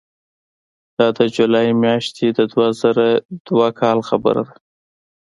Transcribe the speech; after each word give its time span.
دا 0.97 1.07
د 1.17 1.19
جولای 1.35 1.67
میاشتې 1.83 2.27
د 2.37 2.39
دوه 2.51 2.67
زره 2.81 3.07
دوه 3.47 3.67
کاله 3.79 4.03
خبره 4.09 4.41
ده. 4.47 4.53